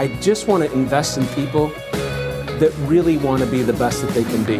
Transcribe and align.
I 0.00 0.06
just 0.20 0.46
want 0.46 0.62
to 0.62 0.72
invest 0.72 1.18
in 1.18 1.26
people 1.28 1.66
that 2.60 2.72
really 2.82 3.16
want 3.18 3.42
to 3.42 3.50
be 3.50 3.62
the 3.62 3.72
best 3.72 4.00
that 4.02 4.12
they 4.12 4.22
can 4.22 4.44
be. 4.44 4.58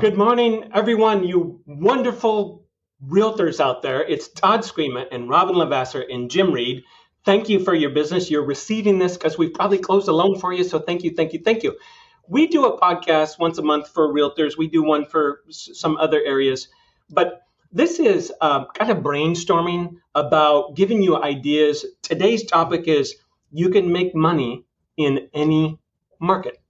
Good 0.00 0.18
morning, 0.18 0.68
everyone, 0.74 1.22
you 1.22 1.60
wonderful 1.66 2.66
realtors 3.06 3.60
out 3.60 3.82
there. 3.82 4.02
It's 4.02 4.26
Todd 4.26 4.62
Screama 4.62 5.06
and 5.12 5.28
Robin 5.28 5.54
Lavasser 5.54 6.02
and 6.12 6.28
Jim 6.28 6.52
Reed. 6.52 6.82
Thank 7.24 7.48
you 7.48 7.62
for 7.62 7.72
your 7.72 7.90
business. 7.90 8.32
You're 8.32 8.44
receiving 8.44 8.98
this 8.98 9.16
because 9.16 9.38
we've 9.38 9.54
probably 9.54 9.78
closed 9.78 10.08
a 10.08 10.12
loan 10.12 10.40
for 10.40 10.52
you. 10.52 10.64
So 10.64 10.80
thank 10.80 11.04
you, 11.04 11.14
thank 11.14 11.32
you, 11.34 11.38
thank 11.44 11.62
you. 11.62 11.76
We 12.26 12.48
do 12.48 12.64
a 12.64 12.80
podcast 12.80 13.38
once 13.38 13.58
a 13.58 13.62
month 13.62 13.86
for 13.90 14.12
realtors. 14.12 14.58
We 14.58 14.66
do 14.66 14.82
one 14.82 15.04
for 15.04 15.42
some 15.50 15.98
other 15.98 16.20
areas. 16.20 16.66
But 17.08 17.42
this 17.72 17.98
is 18.00 18.32
um, 18.40 18.66
kind 18.74 18.90
of 18.90 18.98
brainstorming 18.98 19.96
about 20.14 20.74
giving 20.74 21.02
you 21.02 21.22
ideas. 21.22 21.86
Today's 22.02 22.44
topic 22.44 22.88
is 22.88 23.16
you 23.52 23.70
can 23.70 23.92
make 23.92 24.14
money 24.14 24.64
in 24.96 25.28
any 25.32 25.78
market. 26.20 26.60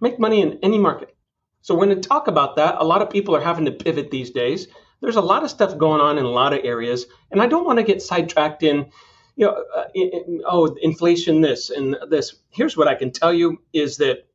Make 0.00 0.18
money 0.18 0.40
in 0.40 0.58
any 0.62 0.78
market. 0.78 1.14
So 1.60 1.74
when 1.74 1.88
we 1.88 1.96
talk 1.96 2.28
about 2.28 2.56
that, 2.56 2.76
a 2.78 2.84
lot 2.84 3.02
of 3.02 3.10
people 3.10 3.34
are 3.34 3.40
having 3.40 3.64
to 3.66 3.72
pivot 3.72 4.10
these 4.10 4.30
days. 4.30 4.68
There's 5.00 5.16
a 5.16 5.20
lot 5.20 5.42
of 5.42 5.50
stuff 5.50 5.76
going 5.76 6.00
on 6.00 6.16
in 6.16 6.24
a 6.24 6.30
lot 6.30 6.52
of 6.52 6.60
areas, 6.64 7.06
and 7.30 7.42
I 7.42 7.46
don't 7.46 7.66
want 7.66 7.78
to 7.78 7.82
get 7.82 8.00
sidetracked 8.00 8.62
in, 8.62 8.90
you 9.36 9.46
know, 9.46 9.64
uh, 9.74 9.84
in, 9.94 10.10
in, 10.12 10.42
oh, 10.46 10.74
inflation, 10.80 11.42
this 11.42 11.68
and 11.70 11.96
this. 12.08 12.36
Here's 12.50 12.76
what 12.76 12.88
I 12.88 12.94
can 12.94 13.10
tell 13.10 13.34
you 13.34 13.58
is 13.72 13.98
that 13.98 14.26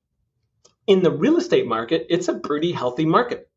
in 0.86 1.02
the 1.02 1.12
real 1.12 1.38
estate 1.38 1.66
market, 1.66 2.06
it's 2.10 2.28
a 2.28 2.36
pretty 2.36 2.72
healthy 2.72 3.06
market. 3.06 3.50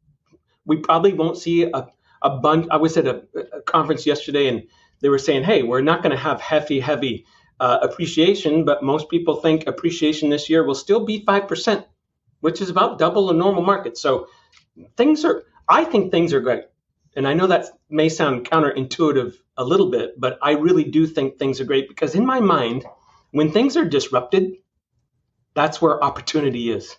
We 0.65 0.79
probably 0.79 1.13
won't 1.13 1.37
see 1.37 1.65
a, 1.65 1.89
a 2.25 2.31
bunch. 2.31 2.69
I 2.73 2.79
was 2.79 2.97
at 2.99 3.07
a, 3.07 3.25
a 3.55 3.63
conference 3.63 4.07
yesterday, 4.07 4.49
and 4.49 4.65
they 5.03 5.11
were 5.11 5.21
saying, 5.21 5.45
hey, 5.45 5.63
we're 5.63 5.83
not 5.83 6.03
going 6.03 6.13
to 6.17 6.23
have 6.23 6.41
heavy, 6.43 6.81
heavy 6.81 7.27
uh, 7.61 7.79
appreciation, 7.83 8.67
but 8.67 8.83
most 8.85 9.11
people 9.11 9.37
think 9.37 9.69
appreciation 9.69 10.31
this 10.31 10.51
year 10.51 10.65
will 10.67 10.77
still 10.77 11.07
be 11.07 11.25
5% 11.25 11.87
which 12.45 12.61
is 12.61 12.69
about 12.71 12.99
double 12.99 13.31
a 13.31 13.35
normal 13.35 13.63
market. 13.63 13.97
So 13.97 14.29
things 14.99 15.25
are, 15.25 15.45
I 15.67 15.85
think 15.85 16.11
things 16.13 16.35
are 16.35 16.41
great. 16.41 16.65
And 17.17 17.27
I 17.27 17.33
know 17.33 17.47
that 17.47 17.67
may 17.89 18.11
sound 18.11 18.47
counterintuitive 18.51 19.35
a 19.57 19.65
little 19.65 19.91
bit, 19.91 20.21
but 20.21 20.39
I 20.43 20.53
really 20.53 20.85
do 20.85 21.07
think 21.07 21.39
things 21.39 21.63
are 21.63 21.65
great 21.65 21.89
because 21.89 22.15
in 22.15 22.27
my 22.27 22.41
mind, 22.41 22.85
when 23.31 23.51
things 23.51 23.79
are 23.79 23.87
disrupted, 23.87 24.57
that's 25.55 25.81
where 25.81 26.05
opportunity 26.05 26.71
is. 26.71 26.95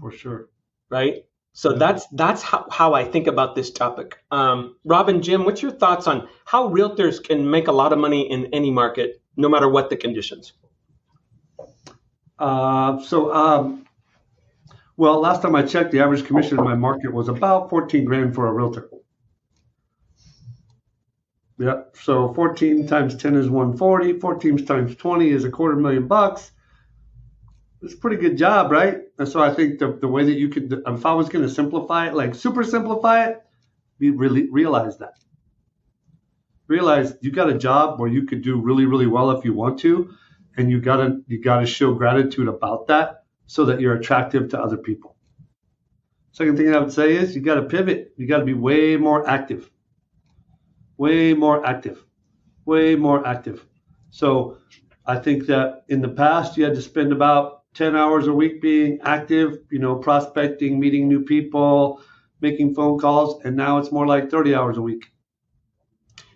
For 0.00 0.10
sure. 0.10 0.48
Right? 0.90 1.26
So 1.58 1.72
that's 1.72 2.06
that's 2.12 2.40
how, 2.40 2.68
how 2.70 2.94
I 2.94 3.02
think 3.02 3.26
about 3.26 3.56
this 3.56 3.72
topic. 3.72 4.22
Um, 4.30 4.76
Robin, 4.84 5.20
Jim, 5.20 5.44
what's 5.44 5.60
your 5.60 5.72
thoughts 5.72 6.06
on 6.06 6.28
how 6.44 6.68
realtors 6.68 7.20
can 7.20 7.50
make 7.50 7.66
a 7.66 7.72
lot 7.72 7.92
of 7.92 7.98
money 7.98 8.30
in 8.30 8.46
any 8.54 8.70
market, 8.70 9.20
no 9.36 9.48
matter 9.48 9.68
what 9.68 9.90
the 9.90 9.96
conditions? 9.96 10.52
Uh, 12.38 13.02
so 13.02 13.34
um, 13.34 13.84
well, 14.96 15.18
last 15.18 15.42
time 15.42 15.56
I 15.56 15.64
checked, 15.64 15.90
the 15.90 15.98
average 15.98 16.24
commission 16.24 16.60
in 16.60 16.64
my 16.64 16.76
market 16.76 17.12
was 17.12 17.28
about 17.28 17.70
14 17.70 18.04
grand 18.04 18.36
for 18.36 18.46
a 18.46 18.52
realtor. 18.52 18.88
Yeah, 21.58 21.82
so 21.92 22.32
14 22.34 22.86
times 22.86 23.16
10 23.16 23.34
is 23.34 23.50
140. 23.50 24.20
14 24.20 24.64
times 24.64 24.94
20 24.94 25.28
is 25.28 25.44
a 25.44 25.50
quarter 25.50 25.74
million 25.74 26.06
bucks. 26.06 26.52
It's 27.82 27.94
a 27.94 27.96
pretty 27.96 28.16
good 28.16 28.36
job, 28.36 28.72
right? 28.72 29.02
And 29.18 29.28
so 29.28 29.40
I 29.40 29.54
think 29.54 29.78
the, 29.78 29.92
the 29.92 30.08
way 30.08 30.24
that 30.24 30.32
you 30.32 30.48
could, 30.48 30.82
if 30.86 31.06
I 31.06 31.14
was 31.14 31.28
going 31.28 31.46
to 31.46 31.50
simplify 31.50 32.08
it, 32.08 32.14
like 32.14 32.34
super 32.34 32.64
simplify 32.64 33.26
it, 33.26 33.42
we 33.98 34.10
really 34.10 34.48
realize 34.50 34.98
that. 34.98 35.14
Realize 36.66 37.14
you 37.20 37.30
got 37.30 37.48
a 37.48 37.56
job 37.58 37.98
where 38.00 38.08
you 38.08 38.24
could 38.24 38.42
do 38.42 38.60
really, 38.60 38.84
really 38.84 39.06
well 39.06 39.30
if 39.30 39.44
you 39.44 39.54
want 39.54 39.78
to, 39.80 40.12
and 40.56 40.70
you 40.70 40.80
gotta 40.80 41.20
you 41.26 41.40
gotta 41.40 41.64
show 41.66 41.94
gratitude 41.94 42.48
about 42.48 42.88
that 42.88 43.24
so 43.46 43.64
that 43.66 43.80
you're 43.80 43.94
attractive 43.94 44.50
to 44.50 44.60
other 44.60 44.76
people. 44.76 45.16
Second 46.32 46.56
thing 46.56 46.74
I 46.74 46.78
would 46.78 46.92
say 46.92 47.16
is 47.16 47.34
you 47.34 47.40
got 47.40 47.54
to 47.54 47.62
pivot. 47.62 48.12
You 48.16 48.26
got 48.26 48.38
to 48.38 48.44
be 48.44 48.54
way 48.54 48.96
more 48.96 49.28
active. 49.28 49.70
Way 50.96 51.34
more 51.34 51.66
active. 51.66 52.04
Way 52.64 52.96
more 52.96 53.26
active. 53.26 53.64
So 54.10 54.58
I 55.06 55.16
think 55.16 55.46
that 55.46 55.84
in 55.88 56.00
the 56.00 56.08
past 56.08 56.56
you 56.56 56.64
had 56.64 56.74
to 56.74 56.82
spend 56.82 57.12
about 57.12 57.57
10 57.78 57.94
hours 57.94 58.26
a 58.26 58.32
week 58.32 58.60
being 58.60 58.98
active, 59.04 59.60
you 59.70 59.78
know, 59.78 59.94
prospecting, 59.94 60.80
meeting 60.80 61.06
new 61.08 61.24
people, 61.24 62.02
making 62.40 62.74
phone 62.74 62.98
calls, 62.98 63.40
and 63.44 63.56
now 63.56 63.78
it's 63.78 63.92
more 63.92 64.06
like 64.06 64.30
30 64.30 64.52
hours 64.56 64.76
a 64.76 64.82
week. 64.82 65.12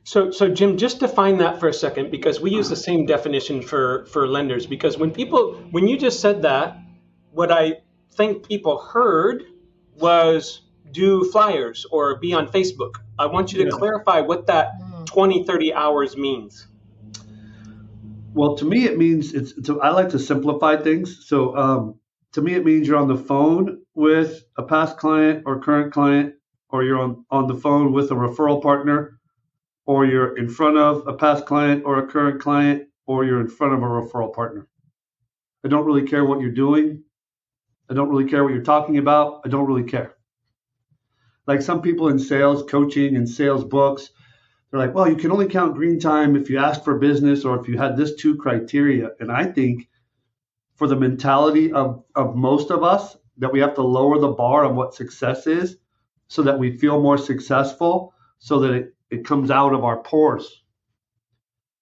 So, 0.04 0.30
so 0.30 0.48
Jim, 0.48 0.76
just 0.76 1.00
define 1.00 1.38
that 1.38 1.58
for 1.58 1.68
a 1.68 1.72
second 1.72 2.12
because 2.12 2.40
we 2.40 2.52
use 2.52 2.68
the 2.68 2.76
same 2.76 3.06
definition 3.06 3.60
for 3.60 4.06
for 4.06 4.26
lenders. 4.26 4.66
Because 4.66 4.96
when 4.96 5.10
people, 5.10 5.54
when 5.72 5.88
you 5.88 5.96
just 5.96 6.20
said 6.20 6.42
that, 6.42 6.76
what 7.32 7.50
I 7.50 7.82
think 8.12 8.48
people 8.48 8.78
heard 8.78 9.44
was 9.96 10.62
do 10.92 11.24
flyers 11.24 11.86
or 11.90 12.18
be 12.18 12.34
on 12.34 12.46
Facebook. 12.48 12.96
I 13.18 13.26
want 13.26 13.52
you 13.52 13.64
to 13.64 13.70
yeah. 13.70 13.78
clarify 13.78 14.20
what 14.20 14.46
that 14.46 14.72
mm. 14.80 15.06
20, 15.06 15.44
30 15.44 15.74
hours 15.74 16.16
means. 16.16 16.66
Well, 18.34 18.56
to 18.56 18.64
me, 18.64 18.84
it 18.84 18.96
means 18.96 19.34
it's, 19.34 19.52
it's 19.52 19.68
I 19.68 19.90
like 19.90 20.08
to 20.10 20.18
simplify 20.18 20.76
things. 20.76 21.26
So, 21.26 21.56
um, 21.56 22.00
to 22.32 22.40
me, 22.40 22.54
it 22.54 22.64
means 22.64 22.88
you're 22.88 22.96
on 22.96 23.08
the 23.08 23.16
phone 23.16 23.82
with 23.94 24.44
a 24.56 24.62
past 24.62 24.96
client 24.96 25.42
or 25.44 25.60
current 25.60 25.92
client, 25.92 26.34
or 26.70 26.82
you're 26.82 26.98
on, 26.98 27.24
on 27.30 27.46
the 27.46 27.54
phone 27.54 27.92
with 27.92 28.10
a 28.10 28.14
referral 28.14 28.62
partner, 28.62 29.18
or 29.84 30.06
you're 30.06 30.36
in 30.38 30.48
front 30.48 30.78
of 30.78 31.06
a 31.06 31.12
past 31.12 31.44
client 31.44 31.82
or 31.84 31.98
a 31.98 32.06
current 32.06 32.40
client, 32.40 32.88
or 33.06 33.24
you're 33.24 33.40
in 33.40 33.48
front 33.48 33.74
of 33.74 33.82
a 33.82 33.86
referral 33.86 34.34
partner. 34.34 34.66
I 35.64 35.68
don't 35.68 35.84
really 35.84 36.08
care 36.08 36.24
what 36.24 36.40
you're 36.40 36.50
doing. 36.50 37.04
I 37.90 37.94
don't 37.94 38.08
really 38.08 38.30
care 38.30 38.42
what 38.42 38.54
you're 38.54 38.62
talking 38.62 38.96
about. 38.96 39.42
I 39.44 39.48
don't 39.48 39.66
really 39.66 39.88
care. 39.88 40.14
Like 41.46 41.60
some 41.60 41.82
people 41.82 42.08
in 42.08 42.18
sales 42.18 42.62
coaching 42.62 43.16
and 43.16 43.28
sales 43.28 43.64
books, 43.64 44.10
they're 44.72 44.80
like, 44.80 44.94
well, 44.94 45.06
you 45.06 45.16
can 45.16 45.30
only 45.30 45.48
count 45.48 45.74
green 45.74 46.00
time 46.00 46.34
if 46.34 46.48
you 46.48 46.58
ask 46.58 46.82
for 46.82 46.98
business 46.98 47.44
or 47.44 47.60
if 47.60 47.68
you 47.68 47.76
had 47.76 47.94
this 47.94 48.14
two 48.14 48.36
criteria. 48.36 49.10
And 49.20 49.30
I 49.30 49.44
think 49.44 49.90
for 50.76 50.86
the 50.86 50.96
mentality 50.96 51.70
of, 51.72 52.02
of 52.14 52.34
most 52.34 52.70
of 52.70 52.82
us, 52.82 53.18
that 53.36 53.52
we 53.52 53.60
have 53.60 53.74
to 53.74 53.82
lower 53.82 54.18
the 54.18 54.28
bar 54.28 54.64
of 54.64 54.74
what 54.74 54.94
success 54.94 55.46
is 55.46 55.76
so 56.28 56.42
that 56.42 56.58
we 56.58 56.78
feel 56.78 57.02
more 57.02 57.18
successful, 57.18 58.14
so 58.38 58.60
that 58.60 58.72
it, 58.72 58.94
it 59.10 59.26
comes 59.26 59.50
out 59.50 59.74
of 59.74 59.84
our 59.84 60.02
pores. 60.02 60.62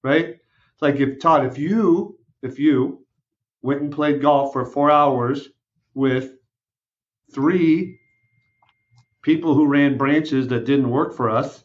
Right? 0.03 0.27
It's 0.27 0.83
like 0.83 0.97
if 0.97 1.21
Todd, 1.21 1.47
if 1.47 1.59
you 1.59 2.19
if 2.43 2.59
you 2.59 3.07
went 3.63 3.83
and 3.83 3.93
played 3.93 4.23
golf 4.23 4.53
for 4.53 4.65
four 4.65 4.91
hours 4.91 5.49
with 5.95 6.33
three 7.33 8.01
people 9.23 9.55
who 9.55 9.67
ran 9.67 9.97
branches 9.97 10.49
that 10.49 10.65
didn't 10.65 10.91
work 10.91 11.15
for 11.15 11.31
us 11.31 11.63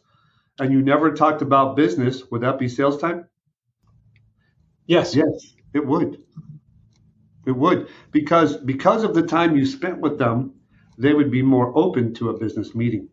and 0.58 0.72
you 0.72 0.82
never 0.82 1.12
talked 1.12 1.42
about 1.42 1.76
business, 1.76 2.22
would 2.30 2.42
that 2.42 2.58
be 2.58 2.68
sales 2.68 2.98
time? 2.98 3.26
Yes. 4.86 5.14
Yes, 5.14 5.54
it 5.74 5.86
would. 5.86 6.22
It 7.46 7.52
would 7.52 7.88
because 8.10 8.56
because 8.56 9.04
of 9.04 9.14
the 9.14 9.22
time 9.22 9.56
you 9.56 9.66
spent 9.66 10.00
with 10.00 10.18
them, 10.18 10.54
they 10.98 11.12
would 11.12 11.30
be 11.30 11.42
more 11.42 11.76
open 11.76 12.14
to 12.14 12.30
a 12.30 12.38
business 12.38 12.74
meeting. 12.74 13.08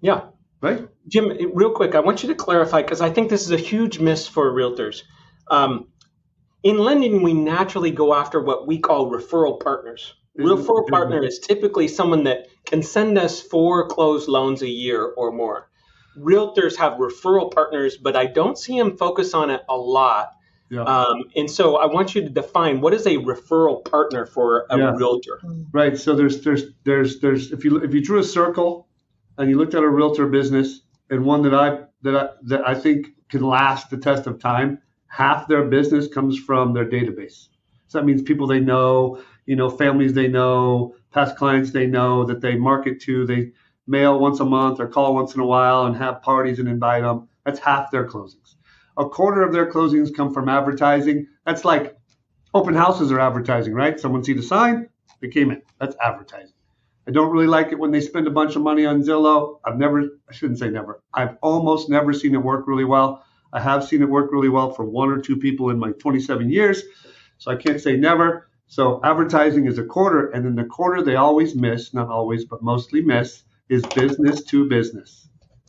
Yeah. 0.00 0.26
Right? 0.60 0.88
Jim, 1.06 1.32
real 1.54 1.72
quick, 1.72 1.94
I 1.94 2.00
want 2.00 2.22
you 2.22 2.28
to 2.30 2.34
clarify 2.34 2.82
because 2.82 3.00
I 3.00 3.10
think 3.10 3.30
this 3.30 3.42
is 3.42 3.52
a 3.52 3.56
huge 3.56 3.98
miss 3.98 4.26
for 4.26 4.52
realtors. 4.52 5.02
Um, 5.48 5.88
in 6.62 6.78
lending, 6.78 7.22
we 7.22 7.32
naturally 7.32 7.92
go 7.92 8.14
after 8.14 8.42
what 8.42 8.66
we 8.66 8.78
call 8.78 9.10
referral 9.10 9.60
partners. 9.60 10.14
Mm-hmm. 10.38 10.48
Referral 10.48 10.86
partner 10.88 11.24
is 11.24 11.38
typically 11.38 11.88
someone 11.88 12.24
that 12.24 12.48
can 12.66 12.82
send 12.82 13.16
us 13.16 13.40
four 13.40 13.86
closed 13.88 14.28
loans 14.28 14.62
a 14.62 14.68
year 14.68 15.04
or 15.04 15.32
more. 15.32 15.67
Realtors 16.18 16.76
have 16.76 16.94
referral 16.94 17.52
partners, 17.52 17.96
but 17.96 18.16
I 18.16 18.26
don't 18.26 18.58
see 18.58 18.78
them 18.78 18.96
focus 18.96 19.34
on 19.34 19.50
it 19.50 19.62
a 19.68 19.76
lot. 19.76 20.32
Yeah. 20.70 20.82
Um, 20.82 21.24
and 21.34 21.50
so 21.50 21.76
I 21.76 21.86
want 21.86 22.14
you 22.14 22.22
to 22.22 22.28
define 22.28 22.80
what 22.80 22.92
is 22.92 23.06
a 23.06 23.16
referral 23.16 23.84
partner 23.84 24.26
for 24.26 24.66
a 24.68 24.78
yeah. 24.78 24.92
realtor. 24.94 25.40
Right. 25.72 25.96
So 25.96 26.14
there's 26.14 26.42
there's 26.42 26.64
there's 26.84 27.20
there's 27.20 27.52
if 27.52 27.64
you 27.64 27.78
if 27.78 27.94
you 27.94 28.02
drew 28.02 28.18
a 28.18 28.24
circle 28.24 28.86
and 29.38 29.48
you 29.48 29.56
looked 29.56 29.74
at 29.74 29.82
a 29.82 29.88
realtor 29.88 30.26
business 30.26 30.80
and 31.08 31.24
one 31.24 31.42
that 31.42 31.54
I 31.54 31.84
that 32.02 32.16
I 32.16 32.28
that 32.42 32.68
I 32.68 32.74
think 32.74 33.08
can 33.30 33.42
last 33.42 33.90
the 33.90 33.96
test 33.96 34.26
of 34.26 34.40
time, 34.40 34.80
half 35.06 35.48
their 35.48 35.64
business 35.64 36.06
comes 36.06 36.38
from 36.38 36.74
their 36.74 36.88
database. 36.88 37.48
So 37.86 37.98
that 37.98 38.04
means 38.04 38.20
people 38.20 38.46
they 38.46 38.60
know, 38.60 39.22
you 39.46 39.56
know, 39.56 39.70
families 39.70 40.12
they 40.12 40.28
know, 40.28 40.94
past 41.12 41.36
clients 41.36 41.70
they 41.70 41.86
know 41.86 42.24
that 42.24 42.40
they 42.40 42.56
market 42.56 43.00
to, 43.02 43.26
they 43.26 43.52
mail 43.88 44.18
once 44.20 44.40
a 44.40 44.44
month 44.44 44.80
or 44.80 44.86
call 44.86 45.14
once 45.14 45.34
in 45.34 45.40
a 45.40 45.46
while 45.46 45.86
and 45.86 45.96
have 45.96 46.22
parties 46.22 46.58
and 46.58 46.68
invite 46.68 47.02
them. 47.02 47.28
That's 47.44 47.58
half 47.58 47.90
their 47.90 48.06
closings. 48.06 48.54
A 48.96 49.08
quarter 49.08 49.42
of 49.42 49.52
their 49.52 49.70
closings 49.70 50.14
come 50.14 50.32
from 50.34 50.48
advertising. 50.48 51.26
That's 51.46 51.64
like 51.64 51.96
open 52.52 52.74
houses 52.74 53.10
are 53.10 53.20
advertising, 53.20 53.74
right? 53.74 53.98
Someone 53.98 54.24
see 54.24 54.34
the 54.34 54.42
sign, 54.42 54.88
they 55.20 55.28
came 55.28 55.50
in. 55.50 55.62
That's 55.80 55.96
advertising. 56.02 56.54
I 57.06 57.10
don't 57.10 57.30
really 57.30 57.46
like 57.46 57.72
it 57.72 57.78
when 57.78 57.90
they 57.90 58.02
spend 58.02 58.26
a 58.26 58.30
bunch 58.30 58.54
of 58.54 58.62
money 58.62 58.84
on 58.84 59.02
Zillow. 59.02 59.60
I've 59.64 59.78
never, 59.78 60.02
I 60.28 60.32
shouldn't 60.32 60.58
say 60.58 60.68
never. 60.68 61.02
I've 61.14 61.36
almost 61.42 61.88
never 61.88 62.12
seen 62.12 62.34
it 62.34 62.42
work 62.42 62.66
really 62.66 62.84
well. 62.84 63.24
I 63.50 63.60
have 63.60 63.84
seen 63.84 64.02
it 64.02 64.10
work 64.10 64.30
really 64.30 64.50
well 64.50 64.72
for 64.72 64.84
one 64.84 65.08
or 65.08 65.18
two 65.18 65.38
people 65.38 65.70
in 65.70 65.78
my 65.78 65.92
27 65.92 66.50
years. 66.50 66.82
So 67.38 67.50
I 67.50 67.56
can't 67.56 67.80
say 67.80 67.96
never. 67.96 68.50
So 68.66 69.00
advertising 69.02 69.64
is 69.64 69.78
a 69.78 69.84
quarter, 69.84 70.28
and 70.28 70.44
then 70.44 70.54
the 70.54 70.64
quarter 70.64 71.02
they 71.02 71.16
always 71.16 71.54
miss, 71.54 71.94
not 71.94 72.10
always, 72.10 72.44
but 72.44 72.62
mostly 72.62 73.00
miss, 73.00 73.42
is 73.68 73.84
business 73.94 74.42
to 74.44 74.68
business, 74.68 75.28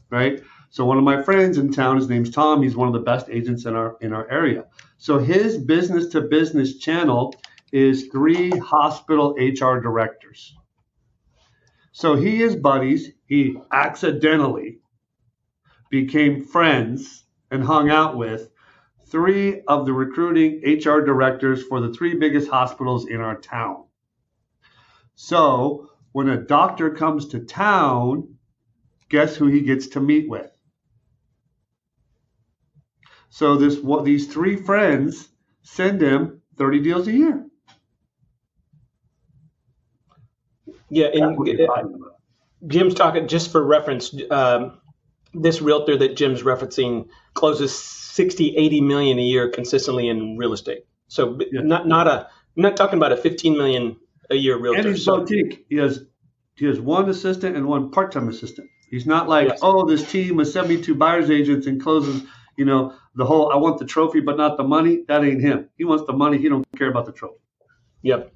right? 0.10 0.42
So 0.70 0.86
one 0.86 0.98
of 0.98 1.04
my 1.04 1.22
friends 1.24 1.58
in 1.58 1.72
town, 1.72 1.98
his 1.98 2.10
name's 2.10 2.30
Tom. 2.30 2.62
He's 2.62 2.76
one 2.76 2.88
of 2.88 2.94
the 2.94 3.00
best 3.00 3.28
agents 3.30 3.66
in 3.66 3.76
our 3.76 3.98
in 4.02 4.14
our 4.14 4.30
area. 4.30 4.66
So 4.98 5.18
his 5.18 5.58
business 5.58 6.08
to 6.10 6.22
business 6.22 6.78
channel 6.78 7.34
is 7.72 8.08
three 8.08 8.52
hospital 8.52 9.36
HR 9.38 9.80
directors. 9.80 10.56
So 11.92 12.16
he 12.16 12.42
is 12.44 12.56
buddies. 12.56 13.12
He 13.26 13.58
accidentally 13.72 14.80
became 15.90 16.46
friends 16.46 17.26
and 17.52 17.64
hung 17.64 17.90
out 17.90 18.16
with 18.16 18.50
three 19.08 19.62
of 19.68 19.86
the 19.86 19.94
recruiting 19.94 20.62
HR 20.64 21.02
directors 21.02 21.64
for 21.64 21.82
the 21.82 21.92
three 21.92 22.16
biggest 22.16 22.50
hospitals 22.50 23.08
in 23.08 23.22
our 23.22 23.36
town. 23.40 23.86
So 25.16 25.90
when 26.12 26.30
a 26.30 26.38
doctor 26.38 26.92
comes 26.92 27.30
to 27.30 27.40
town, 27.40 28.36
guess 29.10 29.36
who 29.36 29.48
he 29.48 29.62
gets 29.62 29.88
to 29.90 30.00
meet 30.00 30.30
with? 30.30 30.50
So 33.30 33.58
this 33.58 33.78
what 33.78 34.06
these 34.06 34.28
three 34.28 34.56
friends 34.56 35.30
send 35.62 36.02
him 36.02 36.42
30 36.58 36.80
deals 36.82 37.08
a 37.08 37.12
year. 37.12 37.46
Yeah, 40.90 41.08
and 41.14 41.38
Jim's 42.68 42.96
talking 42.96 43.28
just 43.28 43.52
for 43.52 43.64
reference. 43.64 44.14
Um, 44.32 44.82
this 45.34 45.62
realtor 45.62 45.96
that 45.98 46.18
Jim's 46.18 46.42
referencing 46.42 47.08
closes 47.36 47.78
60, 47.78 48.58
80 48.58 48.82
million 48.82 49.20
a 49.20 49.22
year 49.22 49.50
consistently 49.50 50.10
in 50.10 50.38
real 50.38 50.54
estate. 50.54 50.86
So 51.08 51.40
yeah. 51.52 51.62
not 51.62 51.88
not 51.88 52.08
a 52.08 52.28
I'm 52.58 52.64
not 52.64 52.76
talking 52.76 52.98
about 52.98 53.12
a 53.12 53.18
15 53.18 53.58
million 53.58 53.98
a 54.30 54.36
year 54.36 54.58
realtor. 54.58 54.80
And 54.80 54.90
he's 54.90 55.06
so, 55.06 55.20
boutique. 55.20 55.66
He 55.70 55.78
has 55.78 56.06
he 56.56 56.66
has 56.66 56.80
one 56.80 57.10
assistant 57.10 57.56
and 57.56 57.66
one 57.68 57.92
part-time 57.92 58.28
assistant. 58.28 58.70
He's 58.90 59.06
not 59.06 59.30
like, 59.30 59.48
yes. 59.48 59.60
oh, 59.62 59.88
this 59.88 60.10
team 60.12 60.40
of 60.40 60.48
72 60.48 60.94
buyers 60.96 61.30
agents 61.30 61.68
and 61.68 61.82
closes, 61.82 62.24
you 62.58 62.66
know, 62.66 62.94
the 63.16 63.26
whole 63.26 63.52
I 63.52 63.56
want 63.56 63.78
the 63.80 63.86
trophy 63.86 64.20
but 64.20 64.36
not 64.38 64.58
the 64.58 64.64
money. 64.64 65.04
That 65.08 65.24
ain't 65.24 65.42
him. 65.42 65.70
He 65.78 65.86
wants 65.86 66.06
the 66.06 66.14
money. 66.14 66.38
He 66.38 66.50
don't 66.50 66.66
care 66.78 66.90
about 66.90 67.06
the 67.06 67.12
trophy. 67.12 67.40
Yep. 68.02 68.34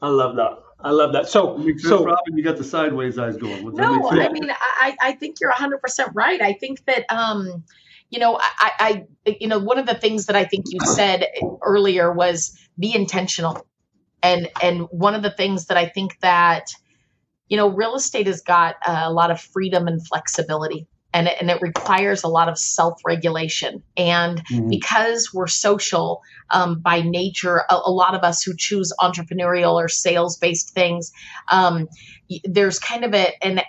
I 0.00 0.08
love 0.08 0.36
that. 0.36 0.58
I 0.80 0.90
love 0.90 1.12
that. 1.14 1.28
So, 1.28 1.60
so 1.78 2.04
Robin, 2.04 2.36
you 2.36 2.44
got 2.44 2.56
the 2.56 2.64
sideways 2.64 3.18
eyes 3.18 3.36
going. 3.36 3.74
no, 3.74 4.10
I 4.10 4.28
mean, 4.28 4.48
I, 4.50 4.96
I 5.00 5.12
think 5.12 5.40
you're 5.40 5.50
100 5.50 5.78
percent 5.78 6.10
right. 6.14 6.40
I 6.40 6.52
think 6.52 6.84
that, 6.84 7.04
um, 7.12 7.64
you 8.10 8.20
know, 8.20 8.38
I, 8.40 9.04
I, 9.26 9.34
you 9.40 9.48
know, 9.48 9.58
one 9.58 9.78
of 9.78 9.86
the 9.86 9.94
things 9.94 10.26
that 10.26 10.36
I 10.36 10.44
think 10.44 10.66
you 10.68 10.78
said 10.80 11.26
earlier 11.62 12.12
was 12.12 12.56
be 12.78 12.94
intentional, 12.94 13.66
and 14.22 14.48
and 14.62 14.82
one 14.90 15.14
of 15.14 15.22
the 15.22 15.30
things 15.30 15.66
that 15.66 15.76
I 15.76 15.86
think 15.86 16.18
that, 16.20 16.66
you 17.48 17.56
know, 17.56 17.68
real 17.68 17.94
estate 17.94 18.26
has 18.26 18.40
got 18.40 18.76
a 18.86 19.12
lot 19.12 19.30
of 19.30 19.40
freedom 19.40 19.86
and 19.86 20.06
flexibility 20.06 20.86
and 21.14 21.28
it, 21.28 21.36
and 21.40 21.50
it 21.50 21.60
requires 21.62 22.22
a 22.22 22.28
lot 22.28 22.48
of 22.48 22.58
self-regulation 22.58 23.82
and 23.96 24.44
mm-hmm. 24.46 24.68
because 24.68 25.32
we're 25.32 25.46
social 25.46 26.22
um, 26.50 26.80
by 26.80 27.00
nature 27.00 27.64
a, 27.70 27.74
a, 27.74 27.90
lot 27.90 28.14
of 28.14 28.22
us 28.22 28.42
who 28.42 28.54
choose 28.56 28.92
entrepreneurial 29.00 29.74
or 29.74 29.88
sales-based 29.88 30.70
things 30.70 31.12
um, 31.50 31.88
there's 32.44 32.78
kind 32.78 33.04
of 33.04 33.14
a, 33.14 33.44
an, 33.44 33.60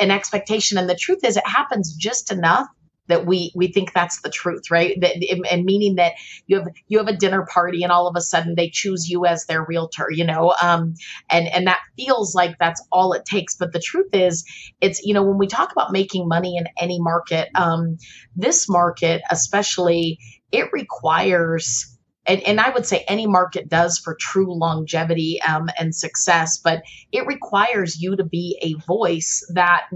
an 0.00 0.10
expectation 0.10 0.78
and 0.78 0.88
the 0.88 0.96
truth 0.96 1.24
is 1.24 1.36
it 1.36 1.46
happens 1.46 1.94
just 1.94 2.32
enough 2.32 2.66
that 3.08 3.26
we 3.26 3.52
we 3.54 3.68
think 3.68 3.92
that's 3.92 4.20
the 4.20 4.30
truth 4.30 4.70
right? 4.70 5.00
That, 5.00 5.16
and 5.50 5.64
meaning 5.64 5.96
that 5.96 6.12
you 6.46 6.58
have 6.58 6.68
you 6.88 6.98
have 6.98 7.08
a 7.08 7.16
dinner 7.16 7.46
party 7.46 7.82
and 7.82 7.92
all 7.92 8.06
of 8.06 8.16
a 8.16 8.20
sudden 8.20 8.54
they 8.54 8.68
choose 8.68 9.08
you 9.08 9.26
as 9.26 9.46
their 9.46 9.64
realtor 9.64 10.08
you 10.10 10.24
know 10.24 10.54
um, 10.62 10.94
and 11.30 11.48
and 11.48 11.66
that 11.66 11.80
feels 11.96 12.34
like 12.34 12.56
that's 12.58 12.84
all 12.92 13.12
it 13.12 13.24
takes. 13.24 13.56
But 13.56 13.72
the 13.72 13.80
truth 13.80 14.12
is 14.12 14.44
it's 14.80 15.02
you 15.02 15.14
know 15.14 15.22
when 15.22 15.38
we 15.38 15.46
talk 15.46 15.72
about 15.72 15.92
making 15.92 16.28
money 16.28 16.56
in 16.56 16.66
any 16.80 17.00
market 17.00 17.48
um, 17.54 17.98
this 18.34 18.68
market 18.68 19.22
especially 19.30 20.18
it 20.52 20.68
requires 20.72 21.92
and, 22.28 22.42
and, 22.42 22.60
I 22.60 22.70
would 22.70 22.84
say 22.84 23.04
any 23.06 23.26
market 23.26 23.68
does 23.68 23.98
for 23.98 24.16
true 24.18 24.52
longevity 24.52 25.40
um, 25.42 25.70
and 25.78 25.94
success, 25.94 26.58
but 26.58 26.82
it 27.12 27.24
requires 27.26 28.00
you 28.00 28.16
to 28.16 28.24
be 28.24 28.58
a 28.62 28.74
voice 28.84 29.48
that 29.54 29.86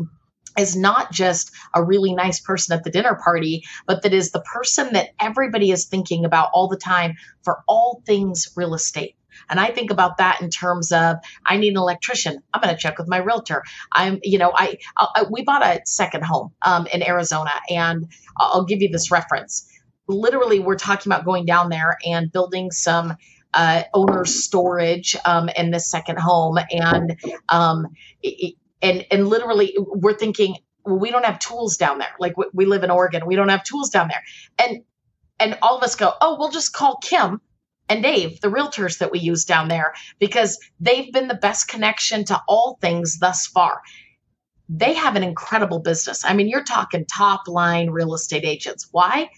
is 0.58 0.76
not 0.76 1.12
just 1.12 1.52
a 1.74 1.82
really 1.82 2.14
nice 2.14 2.40
person 2.40 2.76
at 2.76 2.84
the 2.84 2.90
dinner 2.90 3.18
party, 3.22 3.64
but 3.86 4.02
that 4.02 4.12
is 4.12 4.30
the 4.30 4.40
person 4.40 4.92
that 4.92 5.10
everybody 5.20 5.70
is 5.70 5.86
thinking 5.86 6.24
about 6.24 6.50
all 6.52 6.68
the 6.68 6.76
time 6.76 7.14
for 7.42 7.62
all 7.68 8.02
things 8.06 8.52
real 8.56 8.74
estate. 8.74 9.16
And 9.48 9.58
I 9.58 9.70
think 9.70 9.90
about 9.90 10.18
that 10.18 10.40
in 10.40 10.50
terms 10.50 10.92
of 10.92 11.16
I 11.46 11.56
need 11.56 11.70
an 11.70 11.76
electrician. 11.76 12.42
I'm 12.52 12.60
going 12.60 12.74
to 12.74 12.80
check 12.80 12.98
with 12.98 13.08
my 13.08 13.18
realtor. 13.18 13.62
I'm, 13.92 14.18
you 14.22 14.38
know, 14.38 14.52
I, 14.54 14.78
I 14.98 15.24
we 15.30 15.42
bought 15.42 15.62
a 15.62 15.80
second 15.86 16.24
home 16.24 16.52
um, 16.62 16.86
in 16.92 17.02
Arizona, 17.02 17.52
and 17.68 18.06
I'll 18.36 18.64
give 18.64 18.82
you 18.82 18.88
this 18.90 19.10
reference. 19.10 19.66
Literally, 20.08 20.58
we're 20.58 20.76
talking 20.76 21.10
about 21.10 21.24
going 21.24 21.46
down 21.46 21.68
there 21.68 21.96
and 22.04 22.30
building 22.32 22.70
some 22.70 23.16
uh, 23.54 23.84
owner's 23.94 24.44
storage 24.44 25.16
um, 25.24 25.48
in 25.50 25.70
this 25.70 25.90
second 25.90 26.18
home, 26.18 26.58
and 26.70 27.16
um, 27.48 27.86
it, 28.22 28.54
and 28.82 29.06
and 29.10 29.28
literally 29.28 29.74
we're 29.78 30.16
thinking 30.16 30.56
well, 30.84 30.98
we 30.98 31.10
don't 31.10 31.24
have 31.24 31.38
tools 31.38 31.76
down 31.76 31.98
there 31.98 32.14
like 32.18 32.36
we, 32.36 32.46
we 32.52 32.64
live 32.66 32.84
in 32.84 32.90
oregon 32.90 33.26
we 33.26 33.36
don't 33.36 33.48
have 33.48 33.64
tools 33.64 33.90
down 33.90 34.08
there 34.08 34.22
and 34.58 34.82
and 35.38 35.58
all 35.62 35.76
of 35.76 35.82
us 35.82 35.94
go 35.96 36.12
oh 36.20 36.36
we'll 36.38 36.50
just 36.50 36.72
call 36.72 36.96
kim 37.02 37.40
and 37.90 38.04
Dave, 38.04 38.40
the 38.40 38.48
realtors 38.48 38.98
that 38.98 39.10
we 39.10 39.18
use 39.18 39.44
down 39.44 39.66
there, 39.66 39.94
because 40.20 40.58
they've 40.78 41.12
been 41.12 41.26
the 41.26 41.34
best 41.34 41.66
connection 41.66 42.24
to 42.26 42.40
all 42.46 42.78
things 42.80 43.18
thus 43.18 43.48
far. 43.48 43.80
They 44.68 44.94
have 44.94 45.16
an 45.16 45.24
incredible 45.24 45.80
business. 45.80 46.24
I 46.24 46.34
mean, 46.34 46.48
you're 46.48 46.62
talking 46.62 47.04
top 47.04 47.48
line 47.48 47.90
real 47.90 48.14
estate 48.14 48.44
agents. 48.44 48.86
Why? 48.92 49.28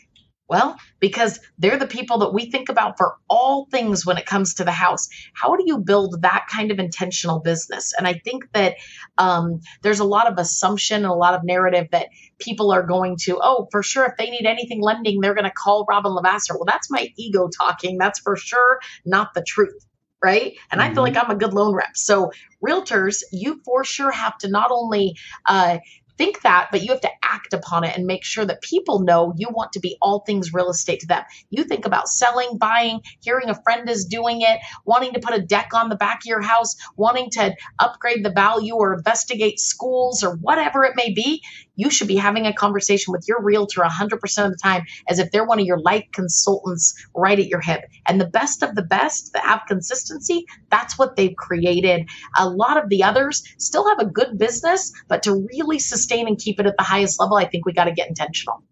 Well, 0.49 0.77
because 1.00 1.41
they're 1.59 1.79
the 1.79 1.87
people 1.87 2.19
that 2.19 2.35
we 2.35 2.50
think 2.50 2.69
about 2.69 2.99
for 2.99 3.17
all 3.31 3.67
things 3.71 4.05
when 4.05 4.19
it 4.19 4.27
comes 4.27 4.55
to 4.55 4.65
the 4.65 4.73
house. 4.73 5.09
How 5.35 5.56
do 5.56 5.65
you 5.67 5.79
build 5.79 6.21
that 6.23 6.47
kind 6.53 6.71
of 6.71 6.79
intentional 6.79 7.41
business? 7.41 7.94
And 7.97 8.06
I 8.06 8.15
think 8.15 8.44
that 8.53 8.77
um, 9.17 9.61
there's 9.83 10.00
a 10.00 10.05
lot 10.05 10.31
of 10.31 10.39
assumption 10.39 11.05
and 11.05 11.12
a 11.12 11.15
lot 11.15 11.35
of 11.35 11.44
narrative 11.44 11.89
that 11.93 12.09
people 12.39 12.71
are 12.71 12.83
going 12.83 13.17
to, 13.23 13.39
oh, 13.43 13.69
for 13.71 13.83
sure, 13.83 14.05
if 14.05 14.17
they 14.19 14.29
need 14.29 14.44
anything 14.44 14.83
lending, 14.83 15.21
they're 15.21 15.35
going 15.35 15.44
to 15.44 15.50
call 15.50 15.87
Robin 15.89 16.12
Lavasser. 16.12 16.55
Well, 16.55 16.66
that's 16.66 16.90
my 16.90 17.09
ego 17.16 17.49
talking. 17.49 17.97
That's 17.97 18.21
for 18.21 18.37
sure 18.37 18.81
not 19.07 19.35
the 19.35 19.43
truth 19.43 19.87
right? 20.23 20.57
And 20.71 20.81
mm-hmm. 20.81 20.90
I 20.90 20.95
feel 20.95 21.05
mm-hmm. 21.05 21.14
like 21.14 21.25
I'm 21.25 21.31
a 21.31 21.38
good 21.38 21.52
loan 21.52 21.75
rep. 21.75 21.97
So 21.97 22.33
realtors, 22.64 23.23
you 23.33 23.61
for 23.64 23.85
sure 23.85 24.11
have 24.11 24.38
to 24.38 24.49
not 24.49 24.71
only 24.71 25.16
uh, 25.47 25.78
think 26.19 26.42
that, 26.42 26.69
but 26.71 26.83
you 26.83 26.90
have 26.90 27.00
to 27.00 27.11
act 27.23 27.52
upon 27.52 27.85
it 27.85 27.97
and 27.97 28.07
make 28.07 28.25
sure 28.25 28.45
that 28.45 28.62
people 28.62 29.00
know 29.00 29.33
you 29.37 29.49
want 29.50 29.73
to 29.73 29.81
be 29.81 29.97
all 30.00 30.21
things 30.21 30.52
real 30.52 30.71
estate 30.71 31.00
to 31.00 31.07
them. 31.07 31.23
You 31.50 31.64
think 31.64 31.87
about 31.87 32.09
selling, 32.09 32.59
buying, 32.59 33.00
hearing 33.21 33.49
a 33.49 33.61
friend 33.62 33.88
is 33.88 34.04
doing 34.04 34.42
it, 34.42 34.61
wanting 34.85 35.14
to 35.14 35.21
put 35.21 35.35
a 35.35 35.42
deck 35.42 35.71
on 35.75 35.88
the 35.88 35.97
back 35.97 36.19
of 36.19 36.26
your 36.26 36.42
house, 36.42 36.76
wanting 36.97 37.31
to 37.31 37.54
upgrade 37.78 38.25
the 38.25 38.33
value 38.33 38.75
or 38.75 38.95
investigate 38.95 39.59
schools 39.59 40.23
or 40.23 40.37
whatever 40.37 40.85
it 40.85 40.95
may 40.97 41.12
be 41.12 41.42
you 41.76 41.90
should 41.90 42.09
be 42.09 42.16
having 42.16 42.47
a 42.47 42.52
conversation 42.52 43.12
with 43.12 43.26
your 43.26 43.42
realtor 43.42 43.81
100% 43.81 44.45
of 44.45 44.50
the 44.52 44.59
time 44.62 44.85
as 45.09 45.19
if 45.19 45.31
they're 45.31 45.47
one 45.47 45.59
of 45.59 45.66
your 45.66 45.81
life 45.81 46.04
consultants 46.12 46.95
right 47.14 47.38
at 47.38 47.47
your 47.47 47.61
hip. 47.61 47.83
And 48.07 48.21
the 48.21 48.26
best 48.26 48.62
of 48.62 48.75
the 48.75 48.83
best 48.83 49.33
that 49.33 49.45
have 49.45 49.62
consistency, 49.66 50.47
that's 50.71 50.99
what 50.99 51.16
they've 51.16 51.35
created. 51.37 52.09
A 52.38 52.49
lot 52.49 52.76
of 52.76 52.88
the 52.88 53.04
others 53.04 53.42
still 53.59 53.88
have 53.88 53.99
a 53.99 54.11
good 54.11 54.38
business, 54.38 54.92
but 55.09 55.23
to 55.25 55.47
really 55.52 55.78
sustain 55.78 56.01
and 56.11 56.38
keep 56.38 56.61
it 56.61 56.66
at 56.66 56.76
the 56.76 56.82
highest 56.82 57.21
level, 57.21 57.37
I 57.37 57.44
think 57.44 57.66
we 57.66 57.73
got 57.73 57.85
to 57.85 57.92
get 57.92 58.09
intentional. 58.09 58.62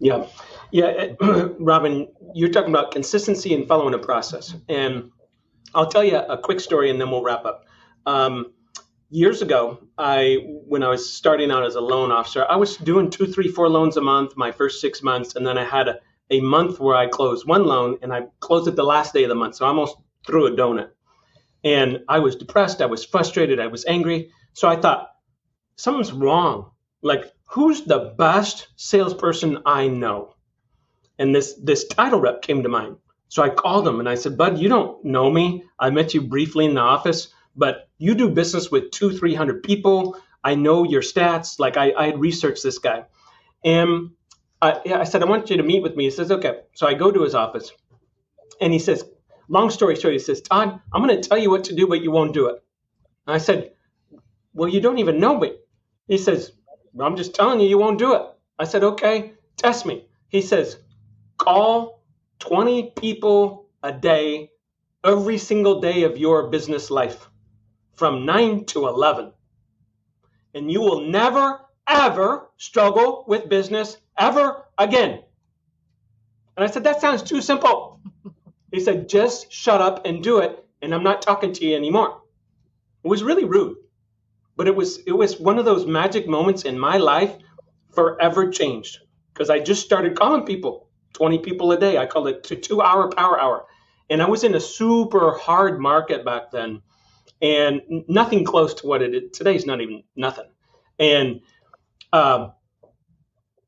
Yeah. 0.00 0.26
Yeah. 0.70 1.14
Robin, 1.58 2.08
you're 2.34 2.50
talking 2.50 2.70
about 2.70 2.92
consistency 2.92 3.54
and 3.54 3.66
following 3.66 3.94
a 3.94 3.98
process. 3.98 4.54
And 4.68 5.10
I'll 5.74 5.88
tell 5.88 6.04
you 6.04 6.16
a 6.16 6.38
quick 6.38 6.60
story 6.60 6.90
and 6.90 7.00
then 7.00 7.10
we'll 7.10 7.22
wrap 7.22 7.44
up. 7.44 7.64
Um, 8.06 8.52
years 9.10 9.42
ago, 9.42 9.78
I 9.96 10.38
when 10.66 10.82
I 10.82 10.88
was 10.88 11.12
starting 11.12 11.50
out 11.50 11.64
as 11.64 11.74
a 11.74 11.80
loan 11.80 12.12
officer, 12.12 12.46
I 12.48 12.56
was 12.56 12.76
doing 12.76 13.10
two, 13.10 13.26
three, 13.26 13.48
four 13.48 13.68
loans 13.68 13.96
a 13.96 14.00
month 14.00 14.36
my 14.36 14.52
first 14.52 14.80
six 14.80 15.02
months, 15.02 15.36
and 15.36 15.46
then 15.46 15.58
I 15.58 15.64
had 15.64 15.88
a, 15.88 15.98
a 16.30 16.40
month 16.40 16.80
where 16.80 16.96
I 16.96 17.06
closed 17.06 17.46
one 17.46 17.64
loan 17.64 17.98
and 18.02 18.12
I 18.12 18.22
closed 18.40 18.68
it 18.68 18.76
the 18.76 18.84
last 18.84 19.12
day 19.14 19.24
of 19.24 19.28
the 19.28 19.34
month. 19.34 19.56
So 19.56 19.64
I 19.64 19.68
almost 19.68 19.96
threw 20.26 20.46
a 20.46 20.50
donut. 20.50 20.90
And 21.64 22.00
I 22.08 22.20
was 22.20 22.36
depressed, 22.36 22.80
I 22.80 22.86
was 22.86 23.04
frustrated, 23.04 23.58
I 23.58 23.66
was 23.66 23.84
angry. 23.86 24.30
So 24.52 24.68
I 24.68 24.76
thought, 24.76 25.10
something's 25.78 26.12
wrong. 26.12 26.72
Like, 27.00 27.32
who's 27.46 27.84
the 27.84 28.14
best 28.18 28.68
salesperson 28.76 29.62
I 29.64 29.88
know? 29.88 30.34
And 31.18 31.34
this 31.34 31.54
this 31.54 31.86
title 31.88 32.20
rep 32.20 32.42
came 32.42 32.62
to 32.62 32.68
mind. 32.68 32.96
So 33.28 33.42
I 33.42 33.48
called 33.50 33.88
him 33.88 34.00
and 34.00 34.08
I 34.08 34.14
said, 34.14 34.36
Bud, 34.36 34.58
you 34.58 34.68
don't 34.68 35.04
know 35.04 35.30
me. 35.30 35.64
I 35.78 35.90
met 35.90 36.14
you 36.14 36.22
briefly 36.22 36.66
in 36.66 36.74
the 36.74 36.82
office 36.82 37.28
but 37.58 37.88
you 37.98 38.14
do 38.14 38.30
business 38.30 38.70
with 38.70 38.92
two, 38.92 39.18
300 39.18 39.62
people. 39.64 40.16
I 40.44 40.54
know 40.54 40.84
your 40.84 41.02
stats. 41.02 41.58
Like 41.58 41.76
I, 41.76 41.92
I 41.92 42.06
had 42.06 42.20
researched 42.20 42.62
this 42.62 42.78
guy. 42.78 43.04
And 43.64 44.12
yeah, 44.62 45.00
I 45.00 45.04
said, 45.04 45.22
I 45.22 45.26
want 45.26 45.50
you 45.50 45.56
to 45.56 45.62
meet 45.64 45.82
with 45.82 45.96
me. 45.96 46.04
He 46.04 46.10
says, 46.10 46.30
okay. 46.30 46.60
So 46.74 46.86
I 46.86 46.94
go 46.94 47.10
to 47.10 47.22
his 47.22 47.34
office 47.34 47.72
and 48.60 48.72
he 48.72 48.78
says, 48.78 49.04
long 49.48 49.70
story 49.70 49.96
short, 49.96 50.14
he 50.14 50.20
says, 50.20 50.40
Todd, 50.40 50.80
I'm 50.92 51.02
going 51.02 51.20
to 51.20 51.28
tell 51.28 51.36
you 51.36 51.50
what 51.50 51.64
to 51.64 51.74
do, 51.74 51.88
but 51.88 52.00
you 52.00 52.12
won't 52.12 52.32
do 52.32 52.46
it. 52.46 52.62
And 53.26 53.34
I 53.34 53.38
said, 53.38 53.72
well, 54.54 54.68
you 54.68 54.80
don't 54.80 54.98
even 54.98 55.18
know 55.18 55.38
me. 55.38 55.56
He 56.08 56.18
says, 56.18 56.52
I'm 56.98 57.16
just 57.16 57.34
telling 57.34 57.60
you, 57.60 57.68
you 57.68 57.78
won't 57.78 57.98
do 57.98 58.14
it. 58.14 58.22
I 58.58 58.64
said, 58.64 58.82
okay, 58.82 59.32
test 59.56 59.86
me. 59.86 60.06
He 60.28 60.42
says, 60.42 60.78
call 61.36 62.02
20 62.40 62.92
people 62.96 63.66
a 63.82 63.92
day 63.92 64.50
every 65.04 65.38
single 65.38 65.80
day 65.80 66.02
of 66.04 66.18
your 66.18 66.48
business 66.48 66.90
life 66.90 67.28
from 67.94 68.26
9 68.26 68.64
to 68.66 68.88
11. 68.88 69.32
And 70.54 70.70
you 70.70 70.80
will 70.80 71.02
never, 71.02 71.60
ever 71.86 72.48
struggle 72.56 73.24
with 73.28 73.48
business 73.48 73.96
ever 74.18 74.64
again. 74.78 75.22
And 76.56 76.64
I 76.64 76.70
said, 76.70 76.84
That 76.84 77.00
sounds 77.00 77.22
too 77.22 77.40
simple. 77.40 78.00
He 78.72 78.80
said, 78.80 79.08
Just 79.08 79.52
shut 79.52 79.80
up 79.80 80.06
and 80.06 80.22
do 80.22 80.38
it, 80.38 80.64
and 80.82 80.94
I'm 80.94 81.04
not 81.04 81.22
talking 81.22 81.52
to 81.54 81.64
you 81.64 81.76
anymore. 81.76 82.22
It 83.04 83.08
was 83.08 83.22
really 83.22 83.44
rude. 83.44 83.76
But 84.58 84.66
it 84.66 84.74
was 84.74 84.98
it 85.06 85.12
was 85.12 85.38
one 85.38 85.60
of 85.60 85.64
those 85.64 85.86
magic 85.86 86.26
moments 86.26 86.64
in 86.64 86.76
my 86.78 86.98
life 86.98 87.32
forever 87.94 88.50
changed. 88.50 88.98
Because 89.32 89.50
I 89.50 89.60
just 89.60 89.84
started 89.84 90.18
calling 90.18 90.44
people, 90.44 90.88
20 91.12 91.38
people 91.38 91.70
a 91.70 91.78
day. 91.78 91.96
I 91.96 92.06
called 92.06 92.26
it 92.26 92.42
to 92.44 92.56
two 92.56 92.82
hour 92.82 93.08
power 93.08 93.40
hour. 93.40 93.66
And 94.10 94.20
I 94.20 94.28
was 94.28 94.42
in 94.42 94.56
a 94.56 94.60
super 94.60 95.38
hard 95.38 95.78
market 95.78 96.24
back 96.24 96.50
then 96.50 96.82
and 97.40 97.82
nothing 98.08 98.44
close 98.44 98.74
to 98.74 98.88
what 98.88 99.00
it 99.00 99.14
is. 99.14 99.30
Today's 99.30 99.64
not 99.64 99.80
even 99.80 100.02
nothing. 100.16 100.50
And 100.98 101.40
uh, 102.12 102.48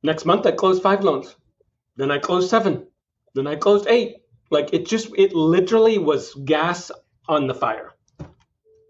next 0.02 0.24
month 0.24 0.44
I 0.44 0.50
closed 0.50 0.82
five 0.82 1.04
loans. 1.04 1.36
Then 1.94 2.10
I 2.10 2.18
closed 2.18 2.50
seven. 2.50 2.88
Then 3.34 3.46
I 3.46 3.54
closed 3.54 3.86
eight. 3.86 4.16
Like 4.50 4.74
it 4.74 4.88
just, 4.88 5.10
it 5.16 5.34
literally 5.34 5.98
was 5.98 6.34
gas 6.34 6.90
on 7.28 7.46
the 7.46 7.54
fire. 7.54 7.92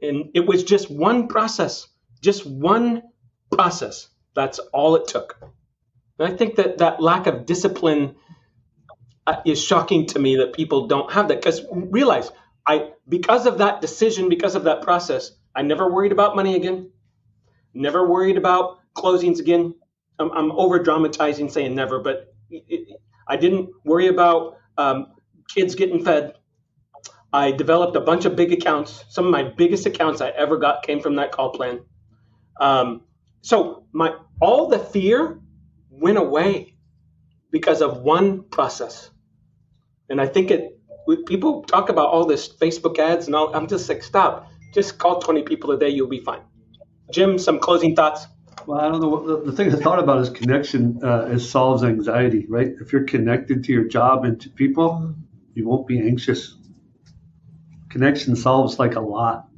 And 0.02 0.30
it 0.34 0.46
was 0.46 0.64
just 0.64 0.90
one 0.90 1.28
process, 1.28 1.88
just 2.20 2.46
one 2.46 3.02
process. 3.52 4.08
That's 4.34 4.58
all 4.72 4.96
it 4.96 5.08
took. 5.08 5.36
And 6.18 6.32
I 6.32 6.36
think 6.36 6.56
that 6.56 6.78
that 6.78 7.02
lack 7.02 7.26
of 7.26 7.46
discipline 7.46 8.16
uh, 9.26 9.36
is 9.46 9.62
shocking 9.62 10.06
to 10.06 10.18
me 10.18 10.36
that 10.36 10.52
people 10.52 10.86
don't 10.86 11.12
have 11.12 11.28
that 11.28 11.36
because 11.40 11.62
realize 11.72 12.30
I 12.66 12.90
because 13.08 13.46
of 13.46 13.58
that 13.58 13.80
decision 13.80 14.28
because 14.28 14.54
of 14.54 14.64
that 14.64 14.82
process 14.82 15.32
I 15.54 15.62
never 15.62 15.90
worried 15.90 16.12
about 16.12 16.36
money 16.36 16.56
again 16.56 16.90
never 17.74 18.08
worried 18.08 18.36
about 18.36 18.78
closings 18.94 19.40
again 19.40 19.74
I'm, 20.18 20.30
I'm 20.32 20.52
over 20.52 20.78
dramatizing 20.82 21.50
saying 21.50 21.74
never 21.74 22.00
but 22.00 22.34
it, 22.50 22.98
I 23.28 23.36
didn't 23.36 23.70
worry 23.84 24.08
about 24.08 24.56
um, 24.76 25.12
kids 25.48 25.74
getting 25.74 26.04
fed 26.04 26.34
I 27.32 27.52
developed 27.52 27.96
a 27.96 28.00
bunch 28.00 28.24
of 28.24 28.36
big 28.36 28.52
accounts 28.52 29.04
some 29.08 29.26
of 29.26 29.30
my 29.30 29.42
biggest 29.42 29.86
accounts 29.86 30.20
I 30.20 30.28
ever 30.30 30.58
got 30.58 30.82
came 30.82 31.00
from 31.00 31.16
that 31.16 31.32
call 31.32 31.50
plan 31.50 31.80
um, 32.60 33.02
so 33.40 33.84
my 33.92 34.14
all 34.40 34.68
the 34.68 34.78
fear 34.78 35.40
went 35.90 36.18
away 36.18 36.74
because 37.50 37.82
of 37.82 38.02
one 38.02 38.44
process. 38.44 39.10
And 40.08 40.20
I 40.20 40.26
think 40.26 40.50
it 40.50 40.78
people 41.26 41.62
talk 41.64 41.88
about 41.88 42.08
all 42.08 42.26
this 42.26 42.48
Facebook 42.48 42.98
ads 42.98 43.26
and 43.26 43.34
all. 43.34 43.54
I'm 43.54 43.66
just 43.66 43.88
like, 43.88 44.02
stop. 44.02 44.48
Just 44.72 44.98
call 44.98 45.20
20 45.20 45.42
people 45.42 45.72
a 45.72 45.78
day. 45.78 45.88
You'll 45.88 46.08
be 46.08 46.20
fine. 46.20 46.42
Jim, 47.10 47.38
some 47.38 47.58
closing 47.58 47.96
thoughts. 47.96 48.26
Well, 48.66 48.80
I 48.80 48.88
don't 48.88 49.00
know. 49.00 49.26
The, 49.26 49.50
the 49.50 49.52
thing 49.52 49.72
I 49.72 49.76
thought 49.76 49.98
about 49.98 50.20
is 50.20 50.30
connection 50.30 51.00
uh, 51.02 51.26
is 51.26 51.48
solves 51.48 51.82
anxiety, 51.82 52.46
right? 52.48 52.68
If 52.80 52.92
you're 52.92 53.04
connected 53.04 53.64
to 53.64 53.72
your 53.72 53.84
job 53.84 54.24
and 54.24 54.40
to 54.42 54.50
people, 54.50 55.14
you 55.54 55.66
won't 55.66 55.88
be 55.88 55.98
anxious. 55.98 56.56
Connection 57.90 58.36
solves 58.36 58.78
like 58.78 58.94
a 58.94 59.00
lot. 59.00 59.48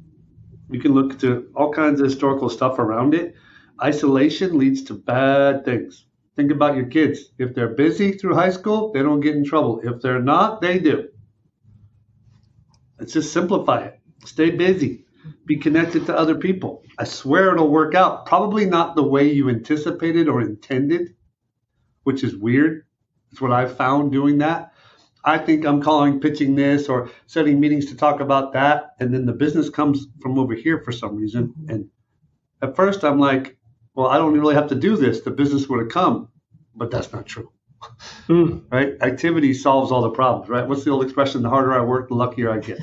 You 0.69 0.79
can 0.79 0.93
look 0.93 1.19
to 1.19 1.51
all 1.55 1.71
kinds 1.71 1.99
of 1.99 2.05
historical 2.05 2.49
stuff 2.49 2.79
around 2.79 3.13
it. 3.13 3.35
Isolation 3.81 4.57
leads 4.57 4.83
to 4.83 4.95
bad 4.95 5.63
things. 5.63 6.05
Think 6.35 6.51
about 6.51 6.75
your 6.75 6.87
kids. 6.87 7.31
If 7.37 7.53
they're 7.53 7.75
busy 7.75 8.13
through 8.13 8.33
high 8.33 8.49
school, 8.49 8.91
they 8.91 9.03
don't 9.03 9.19
get 9.19 9.35
in 9.35 9.45
trouble. 9.45 9.81
If 9.83 10.01
they're 10.01 10.21
not, 10.21 10.61
they 10.61 10.79
do. 10.79 11.09
Let's 12.99 13.13
just 13.13 13.31
simplify 13.31 13.85
it. 13.85 13.99
Stay 14.25 14.49
busy. 14.49 15.05
Be 15.45 15.57
connected 15.57 16.07
to 16.07 16.17
other 16.17 16.35
people. 16.35 16.83
I 16.97 17.03
swear 17.03 17.53
it'll 17.53 17.69
work 17.69 17.93
out. 17.93 18.25
Probably 18.25 18.65
not 18.65 18.95
the 18.95 19.03
way 19.03 19.31
you 19.31 19.49
anticipated 19.49 20.27
or 20.27 20.41
intended, 20.41 21.15
which 22.03 22.23
is 22.23 22.35
weird. 22.35 22.85
It's 23.31 23.41
what 23.41 23.51
I've 23.51 23.77
found 23.77 24.11
doing 24.11 24.39
that. 24.39 24.72
I 25.25 25.37
think 25.37 25.65
I'm 25.65 25.81
calling 25.81 26.19
pitching 26.19 26.55
this 26.55 26.89
or 26.89 27.09
setting 27.27 27.59
meetings 27.59 27.85
to 27.87 27.95
talk 27.95 28.19
about 28.19 28.53
that. 28.53 28.95
And 28.99 29.13
then 29.13 29.25
the 29.25 29.33
business 29.33 29.69
comes 29.69 30.07
from 30.21 30.37
over 30.37 30.53
here 30.53 30.81
for 30.83 30.91
some 30.91 31.15
reason. 31.15 31.53
And 31.69 31.89
at 32.61 32.75
first 32.75 33.03
I'm 33.03 33.19
like, 33.19 33.57
well, 33.95 34.07
I 34.07 34.17
don't 34.17 34.33
really 34.33 34.55
have 34.55 34.67
to 34.69 34.75
do 34.75 34.97
this. 34.97 35.21
The 35.21 35.31
business 35.31 35.69
would 35.69 35.79
have 35.79 35.89
come, 35.89 36.29
but 36.75 36.91
that's 36.91 37.11
not 37.13 37.25
true. 37.25 37.51
Mm. 38.27 38.63
Right? 38.71 38.95
Activity 39.01 39.53
solves 39.53 39.91
all 39.91 40.01
the 40.01 40.09
problems, 40.09 40.49
right? 40.49 40.67
What's 40.67 40.83
the 40.83 40.91
old 40.91 41.03
expression? 41.03 41.41
The 41.41 41.49
harder 41.49 41.73
I 41.73 41.81
work, 41.81 42.09
the 42.09 42.15
luckier 42.15 42.51
I 42.51 42.59
get. 42.59 42.79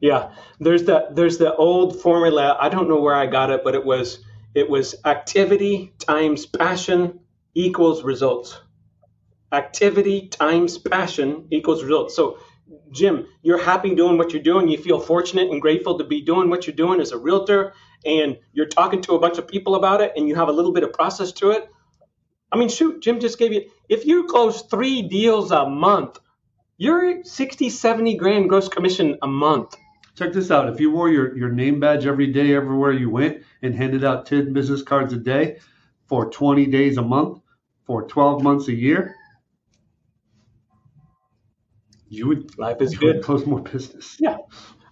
Yeah, 0.00 0.32
there's 0.60 0.84
the 0.84 1.08
there's 1.12 1.38
the 1.38 1.54
old 1.54 2.02
formula. 2.02 2.58
I 2.60 2.68
don't 2.68 2.88
know 2.88 3.00
where 3.00 3.14
I 3.14 3.26
got 3.26 3.50
it, 3.50 3.62
but 3.64 3.74
it 3.74 3.84
was 3.84 4.22
it 4.54 4.68
was 4.68 4.94
activity 5.04 5.94
times 5.98 6.44
passion 6.46 7.20
equals 7.54 8.02
results. 8.02 8.60
Activity 9.54 10.26
times 10.26 10.78
passion 10.78 11.46
equals 11.52 11.84
results. 11.84 12.16
So, 12.16 12.38
Jim, 12.90 13.28
you're 13.42 13.62
happy 13.62 13.94
doing 13.94 14.18
what 14.18 14.32
you're 14.32 14.42
doing. 14.42 14.68
You 14.68 14.78
feel 14.78 14.98
fortunate 14.98 15.48
and 15.48 15.62
grateful 15.62 15.96
to 15.98 16.04
be 16.04 16.22
doing 16.22 16.50
what 16.50 16.66
you're 16.66 16.74
doing 16.74 17.00
as 17.00 17.12
a 17.12 17.18
realtor 17.18 17.72
and 18.04 18.36
you're 18.52 18.66
talking 18.66 19.00
to 19.02 19.14
a 19.14 19.20
bunch 19.20 19.38
of 19.38 19.46
people 19.46 19.76
about 19.76 20.00
it 20.00 20.12
and 20.16 20.28
you 20.28 20.34
have 20.34 20.48
a 20.48 20.52
little 20.52 20.72
bit 20.72 20.82
of 20.82 20.92
process 20.92 21.30
to 21.34 21.50
it. 21.52 21.70
I 22.50 22.56
mean, 22.56 22.68
shoot, 22.68 23.00
Jim 23.00 23.20
just 23.20 23.38
gave 23.38 23.52
you, 23.52 23.70
if 23.88 24.06
you 24.06 24.24
close 24.24 24.62
three 24.62 25.02
deals 25.02 25.52
a 25.52 25.68
month, 25.68 26.18
you're 26.76 27.22
60, 27.22 27.70
70 27.70 28.16
grand 28.16 28.48
gross 28.48 28.68
commission 28.68 29.18
a 29.22 29.28
month. 29.28 29.76
Check 30.16 30.32
this 30.32 30.50
out. 30.50 30.68
If 30.68 30.80
you 30.80 30.90
wore 30.90 31.10
your, 31.10 31.36
your 31.36 31.50
name 31.50 31.78
badge 31.78 32.06
every 32.06 32.26
day, 32.26 32.56
everywhere 32.56 32.92
you 32.92 33.08
went, 33.08 33.44
and 33.62 33.72
handed 33.72 34.04
out 34.04 34.26
10 34.26 34.52
business 34.52 34.82
cards 34.82 35.12
a 35.12 35.16
day 35.16 35.58
for 36.06 36.28
20 36.28 36.66
days 36.66 36.96
a 36.96 37.02
month, 37.02 37.40
for 37.84 38.02
12 38.08 38.42
months 38.42 38.68
a 38.68 38.74
year, 38.74 39.14
you 42.08 42.28
would, 42.28 42.58
Life 42.58 42.80
is 42.80 42.92
you 42.92 42.98
good. 42.98 43.22
close 43.22 43.44
more 43.46 43.60
business. 43.60 44.16
Yeah. 44.20 44.38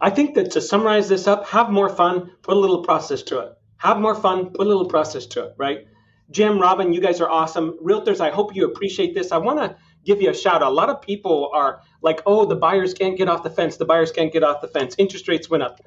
I 0.01 0.11
think 0.11 0.35
that 0.35 0.51
to 0.53 0.61
summarize 0.61 1.09
this 1.09 1.27
up, 1.27 1.47
have 1.49 1.71
more 1.71 1.89
fun, 1.89 2.31
put 2.43 2.57
a 2.57 2.61
little 2.61 2.83
process 2.83 3.23
to 3.25 3.39
it. 3.41 3.53
Have 3.77 3.99
more 3.99 4.15
fun, 4.15 4.51
put 4.51 4.67
a 4.67 4.69
little 4.69 4.87
process 4.89 5.27
to 5.27 5.45
it, 5.47 5.55
right? 5.57 5.87
Jim, 6.31 6.59
Robin, 6.61 6.93
you 6.93 7.01
guys 7.01 7.21
are 7.21 7.29
awesome. 7.31 7.79
Realtors, 7.83 8.21
I 8.21 8.31
hope 8.31 8.55
you 8.57 8.65
appreciate 8.65 9.15
this. 9.15 9.33
I 9.33 9.37
want 9.39 9.59
to 9.61 9.77
give 10.05 10.21
you 10.23 10.31
a 10.31 10.35
shout 10.35 10.63
out. 10.63 10.71
A 10.71 10.75
lot 10.75 10.89
of 10.89 11.03
people 11.03 11.51
are 11.55 11.83
like, 12.01 12.23
oh, 12.27 12.47
the 12.47 12.57
buyers 12.57 12.95
can't 12.95 13.17
get 13.19 13.29
off 13.29 13.43
the 13.43 13.51
fence. 13.51 13.77
The 13.77 13.85
buyers 13.85 14.11
can't 14.11 14.33
get 14.33 14.43
off 14.43 14.61
the 14.61 14.69
fence. 14.69 14.95
Interest 14.99 15.29
rates 15.29 15.51
went 15.51 15.63
up. 15.63 15.81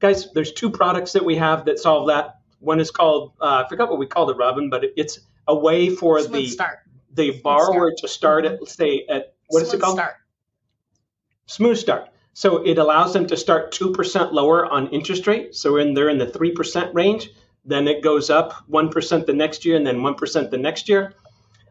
Guys, 0.00 0.32
there's 0.32 0.52
two 0.52 0.70
products 0.70 1.12
that 1.12 1.24
we 1.24 1.36
have 1.36 1.66
that 1.66 1.78
solve 1.78 2.08
that. 2.08 2.36
One 2.60 2.80
is 2.80 2.90
called, 2.90 3.32
uh, 3.40 3.64
I 3.64 3.68
forgot 3.68 3.88
what 3.90 3.98
we 3.98 4.06
called 4.06 4.30
it, 4.30 4.36
Robin, 4.36 4.70
but 4.70 4.84
it's 4.96 5.20
a 5.46 5.54
way 5.56 5.90
for 5.90 6.20
Smooth 6.20 6.32
the 6.32 6.46
start. 6.48 6.78
the 7.12 7.40
borrower 7.42 7.92
to 7.98 8.08
start 8.08 8.44
at, 8.46 8.66
say, 8.68 9.04
at 9.08 9.34
what 9.48 9.62
is 9.62 9.70
Smooth 9.70 9.80
it 9.80 9.84
called? 9.84 9.96
Start. 9.98 10.14
Smooth 11.50 11.78
Start. 11.78 12.08
So 12.32 12.58
it 12.58 12.78
allows 12.78 13.12
them 13.12 13.26
to 13.26 13.36
start 13.36 13.72
2% 13.72 14.32
lower 14.32 14.66
on 14.66 14.86
interest 14.90 15.26
rate. 15.26 15.56
So 15.56 15.74
when 15.74 15.94
they're 15.94 16.08
in 16.08 16.18
the 16.18 16.26
3% 16.26 16.94
range, 16.94 17.30
then 17.64 17.88
it 17.88 18.04
goes 18.04 18.30
up 18.30 18.52
1% 18.70 19.26
the 19.26 19.32
next 19.32 19.64
year 19.64 19.76
and 19.76 19.84
then 19.84 19.98
1% 19.98 20.50
the 20.50 20.58
next 20.58 20.88
year. 20.88 21.12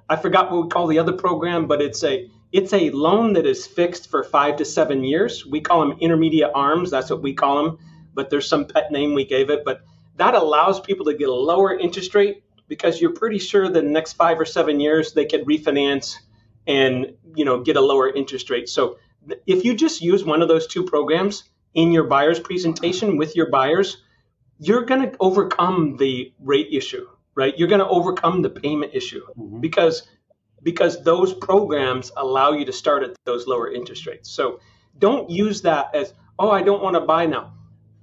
I 0.10 0.18
forgot 0.18 0.52
what 0.52 0.64
we 0.64 0.70
call 0.70 0.88
the 0.88 1.00
other 1.00 1.14
program, 1.14 1.66
but 1.66 1.82
it's 1.82 2.04
a 2.04 2.30
it's 2.52 2.74
a 2.74 2.90
loan 2.90 3.34
that 3.34 3.46
is 3.46 3.68
fixed 3.68 4.10
for 4.10 4.24
5 4.24 4.58
to 4.58 4.66
7 4.66 5.04
years. 5.04 5.46
We 5.46 5.62
call 5.62 5.82
them 5.82 5.98
intermediate 6.00 6.52
arms, 6.56 6.90
that's 6.90 7.12
what 7.12 7.22
we 7.22 7.34
call 7.34 7.64
them, 7.64 7.78
but 8.16 8.32
there's 8.32 8.50
some 8.50 8.66
pet 8.66 8.92
name 8.92 9.14
we 9.14 9.24
gave 9.24 9.52
it, 9.52 9.64
but 9.64 9.82
that 10.18 10.34
allows 10.34 10.80
people 10.80 11.06
to 11.06 11.14
get 11.14 11.30
a 11.30 11.34
lower 11.34 11.78
interest 11.78 12.16
rate 12.16 12.44
because 12.68 13.00
you're 13.00 13.14
pretty 13.14 13.38
sure 13.38 13.70
the 13.70 13.84
next 13.84 14.14
5 14.14 14.40
or 14.40 14.46
7 14.46 14.80
years 14.80 15.14
they 15.14 15.26
could 15.26 15.46
refinance 15.46 16.16
and, 16.66 17.14
you 17.36 17.46
know, 17.46 17.62
get 17.62 17.78
a 17.78 17.82
lower 17.82 18.10
interest 18.10 18.50
rate. 18.50 18.68
So 18.68 18.98
if 19.46 19.64
you 19.66 19.74
just 19.76 20.02
use 20.02 20.24
one 20.24 20.42
of 20.42 20.48
those 20.48 20.68
two 20.68 20.84
programs 20.84 21.44
in 21.74 21.92
your 21.92 22.06
buyer's 22.06 22.40
presentation 22.40 23.18
with 23.18 23.36
your 23.36 23.50
buyers, 23.50 23.98
you're 24.60 24.86
going 24.86 25.02
to 25.10 25.16
overcome 25.20 25.98
the 25.98 26.34
rate 26.40 26.68
issue, 26.72 27.08
right? 27.36 27.58
You're 27.58 27.68
going 27.68 27.80
to 27.80 27.88
overcome 27.88 28.42
the 28.42 28.50
payment 28.50 28.94
issue 28.96 29.26
Mhm. 29.38 29.62
because 29.62 30.04
because 30.62 31.02
those 31.04 31.34
programs 31.34 32.12
allow 32.18 32.52
you 32.52 32.66
to 32.66 32.74
start 32.74 33.02
at 33.04 33.16
those 33.24 33.48
lower 33.48 33.72
interest 33.72 34.06
rates. 34.06 34.30
So 34.30 34.60
don't 34.98 35.30
use 35.30 35.62
that 35.62 35.96
as, 35.96 36.14
oh, 36.38 36.52
I 36.52 36.64
don't 36.64 36.84
want 36.84 36.96
to 36.96 37.00
buy 37.02 37.28
now. 37.28 37.54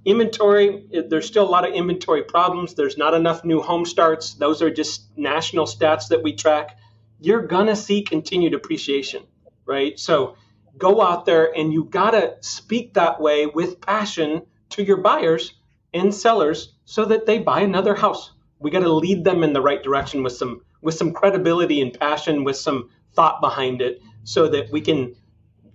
Inventory, 0.05 0.87
there's 1.07 1.27
still 1.27 1.43
a 1.47 1.51
lot 1.51 1.67
of 1.67 1.75
inventory 1.75 2.23
problems. 2.23 2.73
There's 2.73 2.97
not 2.97 3.13
enough 3.13 3.43
new 3.43 3.61
home 3.61 3.85
starts. 3.85 4.33
Those 4.33 4.63
are 4.63 4.71
just 4.71 5.03
national 5.17 5.65
stats 5.65 6.07
that 6.09 6.23
we 6.23 6.33
track. 6.33 6.77
you're 7.19 7.41
gonna 7.47 7.75
see 7.75 8.03
continued 8.03 8.53
appreciation, 8.53 9.23
right? 9.65 9.99
So 9.99 10.35
go 10.77 11.01
out 11.01 11.25
there 11.25 11.55
and 11.55 11.73
you 11.73 11.85
gotta 11.85 12.37
speak 12.41 12.93
that 12.93 13.19
way 13.19 13.45
with 13.45 13.81
passion 13.81 14.43
to 14.69 14.83
your 14.83 14.97
buyers 14.97 15.53
and 15.93 16.13
sellers 16.13 16.73
so 16.85 17.05
that 17.05 17.25
they 17.25 17.39
buy 17.39 17.61
another 17.61 17.95
house. 17.95 18.31
We 18.59 18.71
gotta 18.71 18.91
lead 18.91 19.23
them 19.23 19.43
in 19.43 19.53
the 19.53 19.61
right 19.61 19.81
direction 19.81 20.23
with 20.23 20.33
some 20.33 20.61
with 20.81 20.95
some 20.95 21.11
credibility 21.11 21.81
and 21.81 21.97
passion, 21.97 22.43
with 22.43 22.55
some 22.55 22.89
thought 23.13 23.41
behind 23.41 23.81
it, 23.81 24.01
so 24.23 24.47
that 24.47 24.71
we 24.71 24.79
can, 24.81 25.15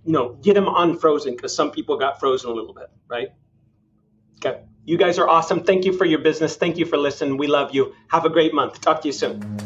you 0.05 0.13
know, 0.13 0.35
get 0.43 0.55
them 0.55 0.69
unfrozen 0.69 1.35
because 1.35 1.55
some 1.55 1.71
people 1.71 1.99
got 1.99 2.21
frozen 2.21 2.51
a 2.51 2.55
little 2.55 2.73
bit, 2.73 2.87
right? 3.09 3.29
Okay. 4.37 4.63
You 4.85 4.97
guys 4.97 5.19
are 5.19 5.29
awesome. 5.29 5.63
Thank 5.63 5.85
you 5.85 5.93
for 5.93 6.05
your 6.05 6.21
business. 6.21 6.57
Thank 6.57 6.77
you 6.77 6.87
for 6.87 6.97
listening. 6.97 7.37
We 7.37 7.47
love 7.47 7.75
you. 7.75 7.95
Have 8.09 8.25
a 8.25 8.31
great 8.31 8.53
month. 8.53 8.81
Talk 8.81 9.03
to 9.03 9.09
you 9.09 9.13
soon. 9.13 9.62